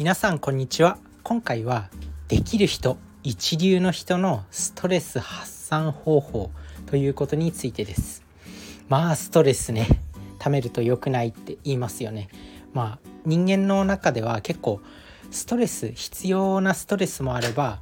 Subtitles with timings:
[0.00, 0.96] 皆さんこんにちは。
[1.22, 1.90] 今回は
[2.26, 6.50] できる人一流の人のストレス発散方法
[6.86, 8.24] ということについてです。
[8.88, 9.86] まあストレスね
[10.38, 12.30] 貯めると良くないって言いますよね。
[12.72, 14.80] まあ人間の中では結構
[15.30, 17.80] ストレス必要なストレスもあれば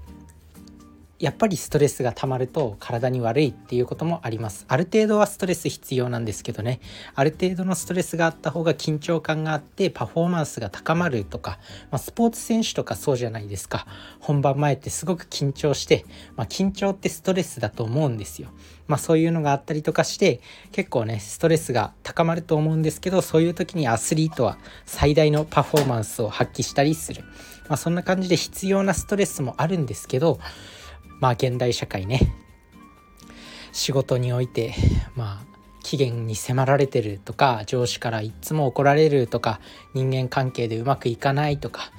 [1.18, 4.64] やっぱりストレスが溜まると体に悪いっていうこともあります。
[4.68, 6.78] ある程度はストレス必要なんですけどね。
[7.16, 11.58] ある程度のストレスがあった方が緊張感があってパフォーマンスが高まるとか、
[11.90, 13.86] まあ、スポーツ選手とかそうじゃないですか。
[14.20, 16.04] 本番前ってすごく緊張して、
[16.36, 18.50] まあ、緊張ってストレスだと思うんですよ。
[18.86, 20.40] まあそういうのがあったりとかして
[20.72, 27.24] 結構ねストレスが高まると思うんですけどそういう時にアスリートは最大のパフォーマンスを発揮したりする。
[27.68, 30.38] まあそんな感じで必要なストレスもあるんですけど
[31.20, 32.32] まあ現代社会ね
[33.72, 34.74] 仕事において
[35.14, 39.60] まあ期限に迫られてるとか上司からいっつも怒られるとか
[39.94, 41.92] 人間関係でうまくいかないとか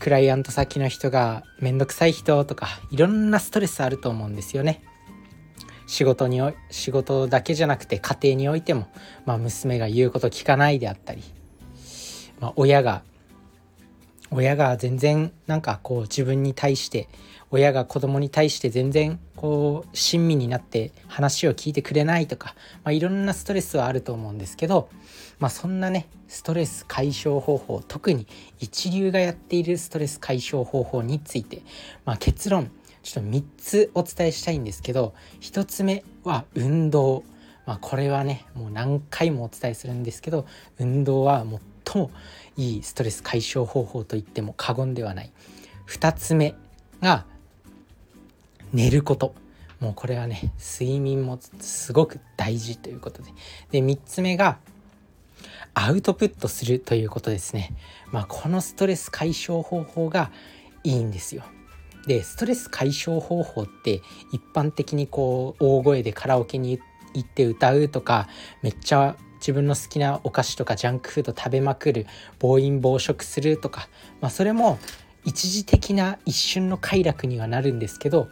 [0.00, 4.82] クライアント先の人がめんどくさい人とかいろんなストレスあると思うんですよね。
[5.86, 8.88] 仕事に仕事だけじゃなくて家庭においても、
[9.26, 11.22] まあ、娘が言うこと聞かないであったり、
[12.40, 13.02] まあ、親が
[14.32, 17.08] 親が全然なんかこう自分に対して
[17.50, 24.88] 親が子供に対して全然こう親身になって話を聞いてくれないとか、まあ、いろんなストレスはあると思うんですけど、
[25.38, 28.26] まあ、そんなねストレス解消方法特に
[28.58, 31.62] 一流がやっているストレス解消方法について、
[32.06, 32.70] まあ、結論
[33.02, 37.24] ちょっと3つお伝えしたいんですけど1つ目は運動。
[37.64, 40.46] まあ、これはねもう何回もお伝えするんですけど
[40.80, 41.46] 運動は
[41.84, 42.10] 最も
[42.56, 45.32] いいストレス解消方法と言っても過言ではない。
[45.88, 46.54] 2つ目
[47.00, 47.24] が
[48.72, 49.34] 寝ること。
[49.80, 53.30] もうこれはね睡眠もすごく大事ということで。
[53.70, 54.58] で3つ目が
[55.74, 57.74] アウトプットするということですね。
[58.10, 60.30] まあこのストレス解消方法が
[60.84, 61.42] いいんですよ。
[62.06, 66.78] でストレス解消方法って一般的にこう大声でカラオケに
[67.14, 68.28] 行って歌うとか
[68.62, 72.06] めっちゃ自分の好きなお菓子とかジャンクフード食べまくる
[72.38, 73.88] 暴飲暴食するとか、
[74.20, 74.78] まあ、それも
[75.24, 78.28] 一時的な一瞬の快楽にはなるんですけど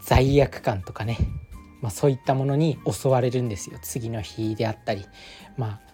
[0.00, 1.18] 罪悪感とかね、
[1.82, 3.78] まあ、そういったものに襲われるんですよ。
[3.82, 5.04] 次の日であったり
[5.56, 5.88] まあ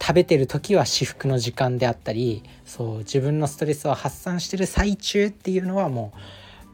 [0.00, 6.12] 食べてる時は至福の時間であったりそう自分のストレスを発散してる最中っていうのはも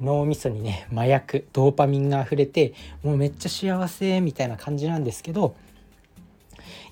[0.00, 2.74] う脳みそにね麻薬ドーパミンが溢れて
[3.04, 5.54] もうめっちゃ幸せみたいな感じなんですけど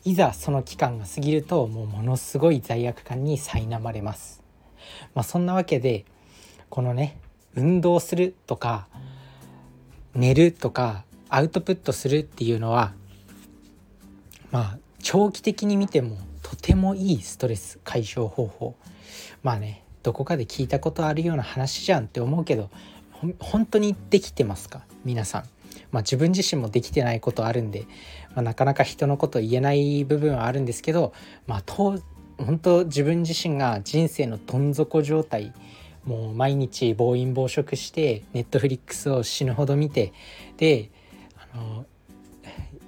[0.05, 4.43] いざその期間が過ぎるともうものすごい罪悪感に苛まれます。
[5.15, 6.05] まあ、そんなわけで
[6.69, 7.19] このね
[7.55, 8.87] 運動するとか
[10.15, 12.93] 寝るとかアウトプットするっていうのは
[14.51, 18.75] まあ長期的に見てもとてもいいストレス解消方法
[19.43, 22.71] まあねどこかで聞いたことあるような話じゃんって思うけど
[23.39, 24.83] 本当にできてますか？
[25.05, 25.60] 皆さん。
[25.93, 27.87] まあ、自分自身もできてないことあるんで、
[28.35, 31.13] まあ、なかなか人のこと言えない部分はあるんですけど、
[31.47, 31.99] まあ、と
[32.39, 35.53] 本当自分自身が人生のどん底状態
[36.05, 40.13] もう毎日暴飲暴食してネットフリックスを死ぬほど見て
[40.57, 40.91] で
[41.53, 41.85] あの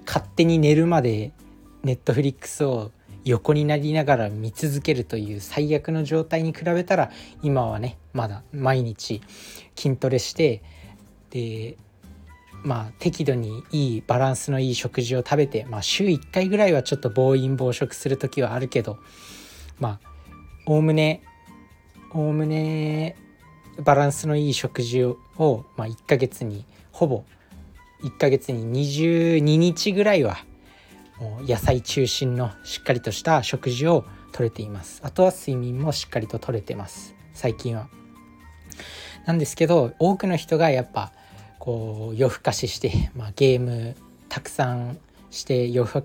[0.05, 1.31] 勝手に寝るまで
[1.83, 2.91] ネットフリックスを
[3.25, 7.11] 横になりながら見続けるという最悪の状態に比べたら
[7.41, 9.21] 今はねまだ毎日
[9.75, 10.61] 筋トレして
[11.29, 11.77] で
[12.63, 18.97] まあ適度にいいバランスのいい食事を食べて、まあ、週1回ぐらいはちょっと暴飲暴食する時はあるけど
[19.79, 20.09] まあ
[20.65, 21.21] おおむね
[22.11, 23.17] おおむね
[23.83, 25.17] バランスのいい食事を、
[25.77, 27.23] まあ、1ヶ月にほぼ
[28.03, 30.37] 1ヶ月に22日ぐらいは
[31.19, 34.99] もう野菜中心のしっかりとした食事をとれています。
[35.03, 37.15] あとは睡眠もしっかりととれてます。
[37.33, 37.87] 最近は。
[39.25, 41.13] なんですけど多くの人がやっぱ
[41.63, 43.95] こう夜更かしして、まあ、ゲーム
[44.27, 44.97] たくさん
[45.31, 46.03] して夜更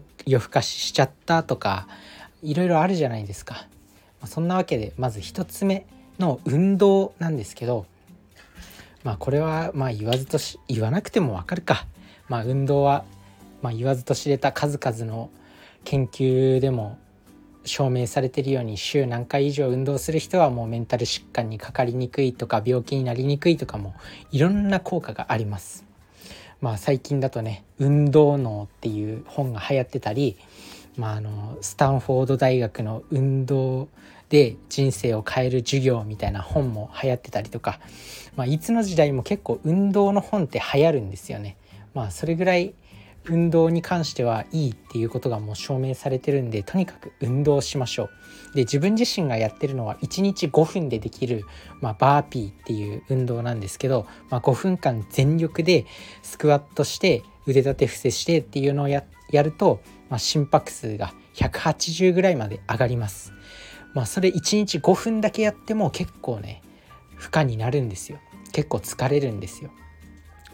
[0.49, 1.88] かししちゃったとか
[2.44, 3.62] いろいろあるじゃないですか、ま
[4.22, 5.84] あ、そんなわけでまず1つ目
[6.20, 7.87] の運動なんですけど
[9.02, 11.87] まあこれはまあ言わずとし言わなくてもわかるか。
[12.28, 13.04] まあ運動は
[13.61, 15.28] ま言わずと知れた数々の
[15.82, 16.99] 研究でも
[17.69, 23.94] 証明されているように週何回以上運動する人はもうメンタル疾患にかかりにくいとか病気になりにくいとかも
[24.32, 25.85] いろんな効果があります。
[26.61, 30.37] まあ最近だとね「運動脳」っていう本が流行ってたり、
[30.97, 33.88] まあ、あのスタンフォード大学の運動
[34.29, 37.81] で人生を変える授業みたいな本も流行ってたりとか、
[38.37, 41.56] まあ、いつの時代も結構運動の本って流行るんですよね。
[41.94, 42.75] まあ、それぐらい
[43.28, 48.10] 運動に関してはいいっていうことがもう証明されてるんでとにかく運動しましょう。
[48.54, 51.44] で自分自身がやってるのは1日5分でできる、
[51.80, 55.86] まあ、バーピーっていう運動なんですけど、まあ、5分間全力で
[56.22, 59.02] スクワットして腕立て伏せしてっていうのをや
[59.32, 63.32] ると、まあ、心拍数が180ぐらいまで上がります。
[63.94, 66.62] まあ、それ1日5分だけやっても結構ね
[67.16, 68.19] 負荷になるんですよ
[68.52, 69.70] 結構疲れるんですよ。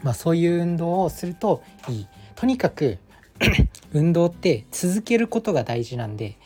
[0.03, 2.97] まあ、そういう運動をするといいとにかく
[3.93, 6.37] 運動って続けることが大事なんで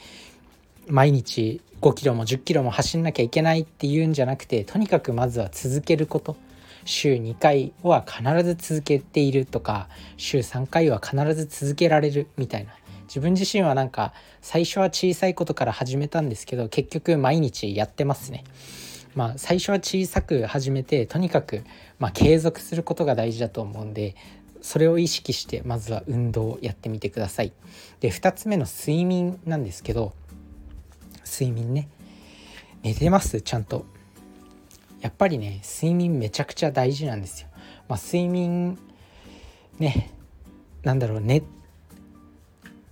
[0.87, 6.35] 毎日5キロも10キロも走んなきゃいけないっていうんじゃなくてとにかくまずは続けること
[6.85, 9.87] 週2回は必ず続けているとか
[10.17, 12.71] 週3回は必ず続けられるみたいな
[13.03, 18.43] 自分自身はなんか最初は小さいことから始めたんですけど結局毎日やってますね。
[19.15, 21.63] まあ、最初は小さく始めてとにかく
[21.97, 24.15] ま継続することが大事だと思うんで
[24.61, 27.51] それを意識してまずは運動をやってみてください。
[27.99, 30.13] で2つ目の睡眠なんですけど
[31.25, 31.89] 睡眠ね。
[32.81, 33.85] 寝てますちゃんと。
[35.01, 37.47] やっぱりね睡眠めちゃくちゃ大事なんですよ、
[37.87, 38.77] まあ、睡眠
[39.79, 40.11] ね
[40.83, 41.43] なんだろうね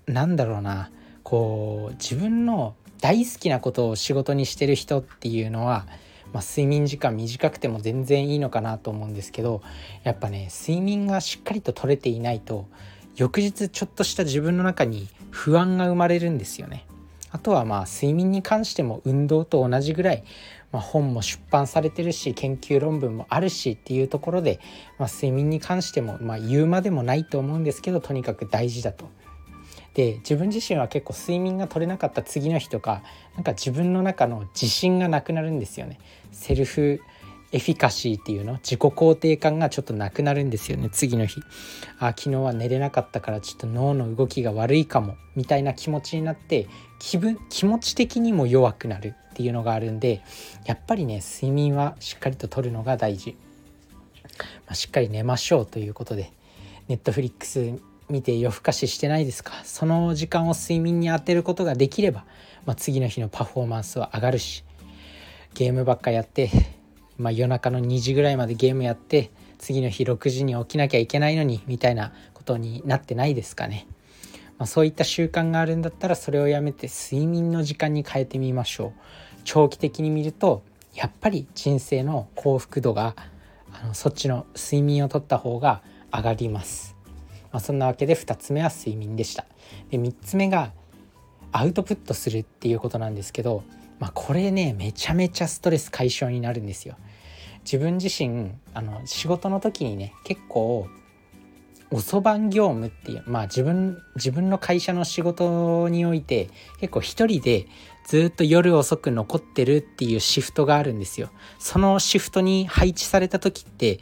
[0.06, 0.90] なんだろうな。
[1.24, 5.86] こう自分の大好きなことを仕事にしてる人っていうのは、
[6.34, 9.62] まあ、睡眠時間短くても全然いいのかなと思うんですけど
[10.04, 12.68] やっぱね睡眠がしっかりと取れていないと
[13.16, 16.86] 翌日ちょっとした自分の中に不安が生まれるんですよね。
[17.32, 20.24] あとはまあ睡眠に関しても運動と同じぐらい、
[20.72, 24.60] まあ、本も出版されてるし研究論文もあるしっていうところで、
[24.98, 29.10] まあ、睡眠に関してもまあ言うまでもないと思うんですけどとにかく大事だと。
[29.98, 33.02] で自分自身は結構睡眠が取れなかった次の日とか
[33.34, 36.00] なんか自分の中の自信がなくなるんですよね。
[36.32, 37.02] セルフ
[37.52, 41.42] エフィカシーっていうの自己肯定感がちょっとなくなるんですよね次の日
[41.98, 46.68] あ昨日は寝れなかったからちょっと脳の動きが悪いかもみたいな気持ちになって
[47.00, 50.22] 気分気持ち的にも弱くなるっていうのがあるんで
[50.66, 53.38] やっぱりね睡眠はしっかりととるのが大事、
[54.66, 56.34] まあ、しっかり寝ましょうということで
[56.90, 57.80] ネットフリックス
[58.10, 59.54] 見て夜更かししてないですか？
[59.64, 62.26] その時間を睡眠に当てることができれば、
[62.66, 64.64] まあ、次の日のパフォーマンスは上がるし
[65.54, 66.50] ゲームばっかやって
[67.18, 73.88] まあ、夜中の2時ぐらいまでゲームやって次の日6時に起きなきゃいけないのにみたいなことになってないですかね？
[74.60, 78.92] まあ、そういった習慣があるんだったらそれをやめて睡眠の時間に変えてみましょう。
[79.44, 80.64] 長期的に見ると
[80.94, 83.16] やっぱり人生の幸福度が
[83.72, 85.82] あのそっちの睡眠をとった方が
[86.12, 86.97] 上がります。
[87.58, 89.44] まあ、そんなわけで2つ目は睡眠でした。
[89.90, 90.74] で3つ目が
[91.52, 93.64] アウトプットするっていうことなんですけど、
[93.98, 96.98] まあ、これねめちゃめちゃストレス解消になるんですよ。
[97.64, 100.88] 自分自身あの仕事の時にね結構
[101.90, 107.66] 遅番業務っていうまあ自分自分の会社の仕事において結構一人で
[108.06, 111.32] ずっと夜遅く残ってるっていうシフトがあるんですよ。
[111.58, 114.00] そのシフトに配置された時って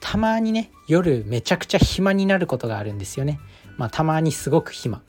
[0.00, 3.38] たまにね夜めちゃくちゃ暇になることがあるんですよね。
[3.76, 5.02] まあたまにすごく暇。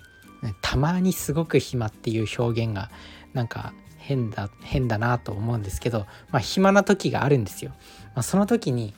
[0.62, 2.90] たまにすごく暇っていう表現が
[3.34, 7.72] なんか変だ変だなと思うんですけど、まあ、暇な時があるんですよ。
[8.16, 8.94] まあ、その時に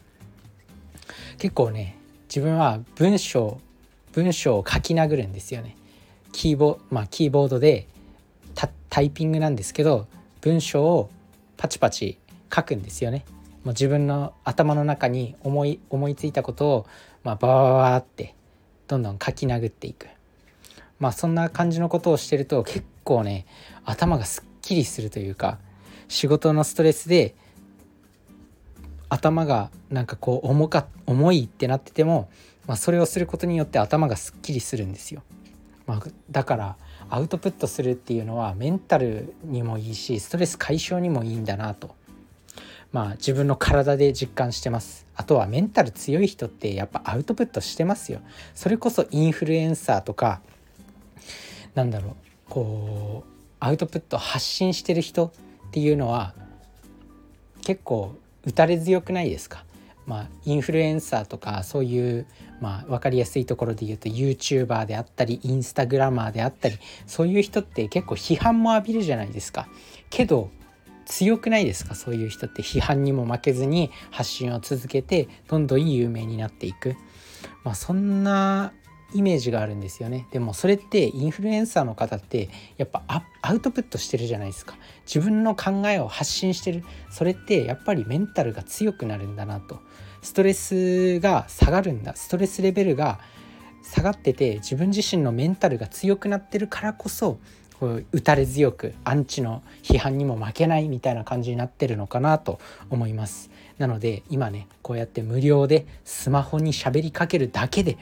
[1.38, 1.98] 結構ね
[2.30, 3.60] 自分は文章
[4.14, 5.76] 文章を書き殴るんですよね。
[6.32, 7.88] キーボ,、まあ、キーボードで
[8.90, 10.08] タイピングなんですけど
[10.42, 11.10] 文章を
[11.58, 12.18] パチパチ
[12.54, 13.26] 書くんですよね。
[13.64, 16.86] もう自分の頭の中に思い思いついたことを、
[17.24, 18.36] まあ、バーバーって
[18.88, 20.08] どんどん書き殴っていく。
[21.00, 23.46] まあそんな感じのことをしてると結構ね
[23.84, 25.58] 頭がすっきりするというか
[26.08, 27.36] 仕事のストレスで
[29.10, 32.30] 頭がなんかこう重か重いってなってても、
[32.68, 35.24] まあ、それをすることによって頭がすっきりするんですよ。
[35.86, 36.78] まあ、だから
[37.10, 41.96] アウトプットするっていうのはメンタルにもいいしストレス解消にもいいんだなと
[42.94, 45.06] まあ自分の体で実感してます。
[45.16, 48.22] あとはメンタル強い人ってやっぱアウトプットしてますよ。
[48.56, 50.40] それこそインフルエンサーとか
[51.76, 52.16] なんだろう
[52.50, 55.32] こうアウトプット発信してる人っ
[55.72, 56.34] ていうのは
[57.64, 59.66] 結構打たれ強くないですか？
[60.06, 62.28] まあ、インフルエンサーとかそういう、
[62.60, 69.70] まあ、分かりやすいところで言うと YouTuber であったりインスタグラマーであったりそういう人って結構批判も浴びるじゃないですか。
[70.10, 70.52] けど
[71.06, 71.96] 強くないですか？
[71.96, 76.96] そういう人って批判にも負けずに発信を続けてどんどん有名になっていく。
[77.64, 78.74] まあ、そんな
[79.14, 80.28] イメージがあるんですよね。
[80.32, 83.04] でもそれってインフルエンサーの方ってやっぱ
[83.42, 84.76] アウトプットしてるじゃないですか。
[85.06, 86.84] 自分の考えを発信してる。
[87.12, 89.80] それってやっぱりメンタルが強くなるんだなと。
[90.22, 92.16] ストレスが下がるんだ。
[92.16, 93.20] ストレスレベルが
[93.84, 97.38] 下がってて自分自身のメンタルが強くなってるからこそ
[98.12, 102.60] 打たれ強くアンチの批判にも負けないみたいな感じになってるのかなと
[102.90, 103.50] 思います。
[103.78, 107.98] なので今ねこうやって無料でスマホに喋りかけるだけで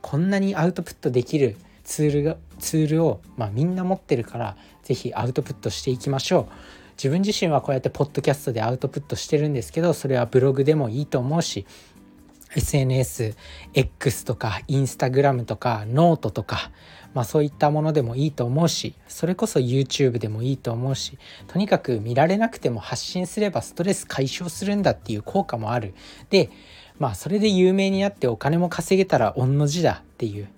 [0.00, 6.46] こんなにアウトプットできるツールがツールを、まあ、みんな持ってるから是非アウトプットしていきましょう。
[6.96, 11.66] 自分自身はこうやってポッドキャストでアウトプットしてるんですけどそれはブログでもいいと思うし
[12.54, 16.70] SNSX とかインスタグラムとかノートとか、
[17.14, 21.18] まあ、そういったものでもいいと思うしそれこそ YouTube でもいいと思うし
[21.48, 25.94] とにかく見られなくても発信すればストレス解消するんだっていう効果もある。
[26.30, 26.50] で
[26.98, 30.48] まあそれで有名になってお金も稼げたら御の字だっていう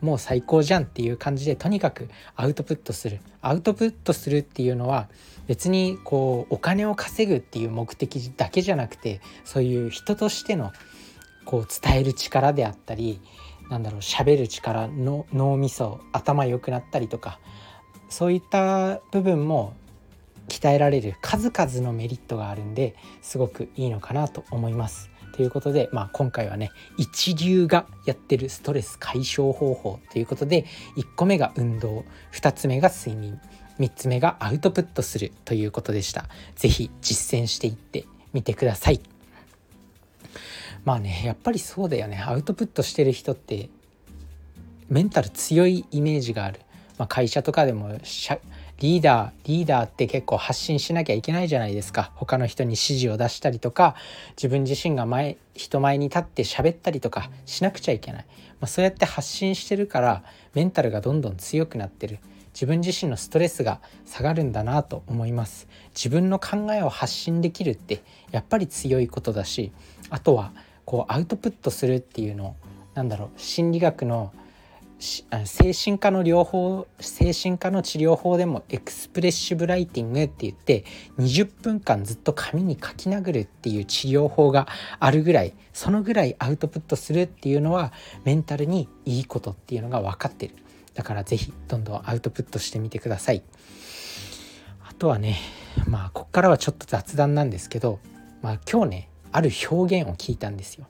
[0.00, 3.20] もう最高じゃんっていう感じでとにかくアウトプットする。
[3.42, 5.08] アウトプットするっていうのは
[5.46, 10.72] 別にこうお金を稼ぐっていう目的だけじゃなくてそういう人としての
[11.44, 13.20] こう伝える力であったり
[13.70, 17.38] なんだろう喋る力の脳みそ頭良くなったりとか
[18.08, 19.74] そういった部分も
[20.48, 25.10] 鍛えられる数々のメリットがあるんですごくいいのかなと思います。
[25.32, 30.66] ということで、まあ、今回はね一流がやってるストレス解消方法ということで
[30.96, 33.40] 1個目が運動2つ目が睡眠
[33.78, 36.26] 3つ目がアウトプットするということでした。
[36.56, 39.09] 是非実践していってみてください。
[40.84, 42.22] まあねやっぱりそうだよね。
[42.24, 43.68] アウトプットしてる人って
[44.88, 46.60] メンタル強いイメージがある、
[46.98, 47.90] まあ、会社とかでも
[48.78, 52.12] リーダーリーダーって結構発信しなきゃいけないじゃないですか。
[52.16, 53.94] 他の人に指示を出したりとか
[54.36, 58.24] 自分自身が前人前に立って喋ったりとかしなくちゃいけない、
[58.60, 62.18] まあ、そうやって発信してるからメンタルがどんどん強くなってる。
[62.52, 65.68] 自分自身のストレスが下がるんだなと思います。
[65.94, 69.70] 自分の考えを発信できるってやっぱり強いことだし
[70.08, 70.52] あとは
[70.90, 72.56] こうアウトプットするっていうの
[72.94, 74.32] なんだろう心理学の
[74.98, 80.84] 精神科の療法精神科の治療法でもエクスプレッシブライティングって言って
[81.16, 84.66] 20分間ずっと紙に書き殴るっていう治療法が
[84.98, 87.92] あるぐらいそのぐらいアウトプットするっていうのは
[88.24, 90.56] メンタルにいいことっていうのが分かってる。
[90.94, 93.44] だから是非どんどんアウトプットしてみてください。
[94.88, 95.36] あとはね
[95.86, 98.00] まあこっからはちょっと雑談なんですけど
[98.42, 100.86] まあ今日ねある表現を聞いたんですよ。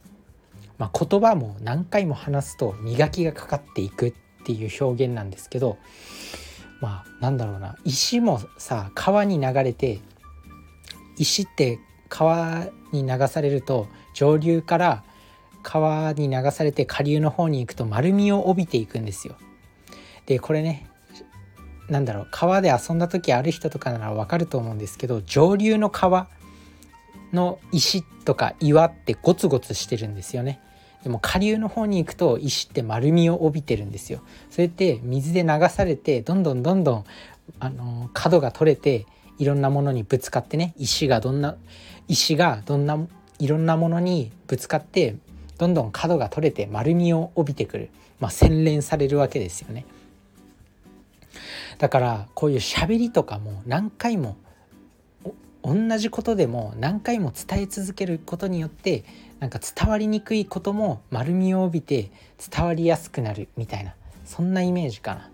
[0.78, 4.12] まあ、言葉も何回も話すと磨きがかかっていくっ
[4.44, 5.76] ていう表現なんですけど
[6.80, 10.00] まあなんだろうな石もさ川に流れて
[11.18, 11.78] 石って
[12.08, 15.04] 川に流されると上流から
[15.62, 19.36] 川に流されて下流の方に行くと丸みを帯びていくんですよ。
[20.24, 20.86] でこれね
[21.90, 26.28] なんだろう川で遊んだ時ある人とかなら分かると思うんですけど上流の川
[27.32, 30.60] の石とか岩ってゴツゴツしてるんですよね。
[31.02, 34.20] でも下流の方に行くと石って丸みを帯びてるんですよ。
[34.50, 37.04] それって水で流されてどんどんどんどん
[37.58, 39.06] あの角が取れて
[39.38, 41.56] いろんなものにぶつかってね石がどんな
[42.08, 42.98] 石がどんな
[43.38, 45.16] いろんなものにぶつかって
[45.56, 49.86] どんどん角が取れて丸みを帯びてくる、まあ、洗練されるわけですよね。
[51.78, 54.36] だからこういう喋りとかも何回も
[55.62, 59.04] 同じことでも何回も伝え続けることによって
[59.40, 62.10] なんか伝わりにくいことも丸みを帯びて
[62.50, 65.30] 伝わりやすくなるみたいなそんなイメージかな。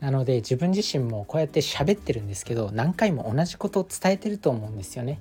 [0.00, 5.18] なので自分自身もこうやって喋ってるんですけど何回も同じことを伝えてると思うんですよね。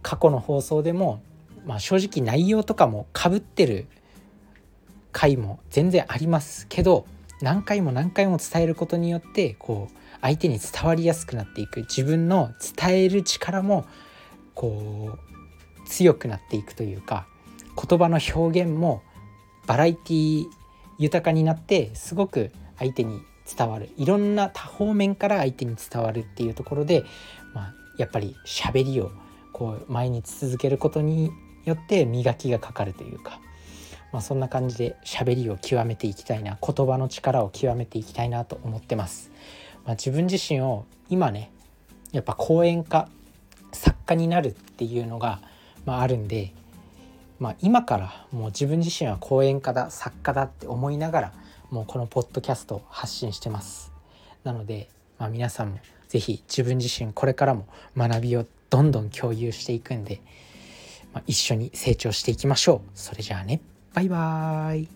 [0.00, 1.22] 過去の放送でも、
[1.66, 3.86] まあ、正直内容とかもかぶってる
[5.12, 7.06] 回も全然ありますけど
[7.40, 13.84] 何回も何回も伝えることによってこう相手に伝わりやすくなっていく自分の伝える力も
[14.54, 17.26] こう強くなっていくというか
[17.76, 19.02] 言葉の表現も
[19.66, 20.46] バラエティ
[20.98, 23.20] 豊かになってすごく相手に
[23.56, 27.04] 伝わるいろんな多方面から相手に伝わるっていうところで、
[27.54, 29.10] まあ、やっぱり喋りを
[29.52, 31.30] こう毎日続けることに
[31.64, 33.40] よって磨きがかかるというか、
[34.12, 39.30] まあ、そんな感じで喋りを極めていきたいな言葉の力を極めていきたいなと思ってます。
[39.84, 41.50] まあ、自分自身を今ね
[42.12, 43.08] やっぱ講演家
[43.72, 45.40] 作家になるっていうのが、
[45.84, 46.52] まあ、あるんで、
[47.38, 51.32] まあ、今からもう自分自身は講演家だ作家だって思いながら
[51.70, 53.92] もうこのポッドキャストを発信してます。
[54.44, 60.20] なので、まあ、皆さんも是非自分自身これからも学びをどんどん共有していくんで、
[61.14, 62.90] まあ、一緒に成長していきましょう。
[62.94, 63.60] それじゃあね。
[63.94, 64.88] バイバーイ。